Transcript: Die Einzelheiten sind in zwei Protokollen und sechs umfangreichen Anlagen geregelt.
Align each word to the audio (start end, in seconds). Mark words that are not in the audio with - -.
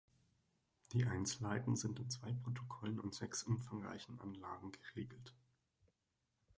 Die 0.93 1.05
Einzelheiten 1.05 1.75
sind 1.75 1.99
in 1.99 2.09
zwei 2.09 2.33
Protokollen 2.33 2.99
und 2.99 3.13
sechs 3.13 3.43
umfangreichen 3.43 4.19
Anlagen 4.19 4.71
geregelt. 4.71 5.35